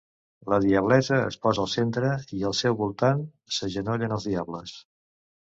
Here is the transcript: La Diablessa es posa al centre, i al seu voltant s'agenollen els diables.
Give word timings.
La 0.51 0.57
Diablessa 0.61 1.19
es 1.25 1.37
posa 1.43 1.61
al 1.63 1.69
centre, 1.73 2.09
i 2.39 2.41
al 2.51 2.57
seu 2.61 2.79
voltant 2.81 3.23
s'agenollen 3.59 4.19
els 4.19 4.27
diables. 4.33 4.75